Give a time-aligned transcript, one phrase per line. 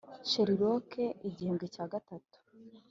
[0.29, 0.89] sherlock
[1.29, 2.35] igihembwe cya gatatu.